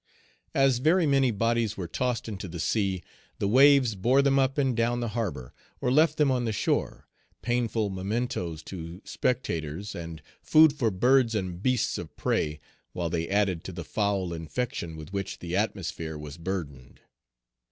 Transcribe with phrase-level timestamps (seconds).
[0.55, 3.03] As very many bodies were tossed into the sea,
[3.37, 7.07] the waves bore them up and down the harbor, or left them on the shore,
[7.43, 12.59] painful mementos to spectators, and food for birds and beasts of prey,
[12.93, 17.01] while they added to the foul infection with which the atmosphere was burdened.